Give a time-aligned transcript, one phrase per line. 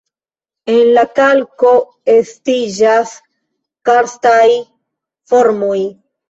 [0.75, 1.73] En la kalko
[2.13, 3.13] estiĝas
[3.91, 4.43] karstaj
[5.35, 5.79] formoj.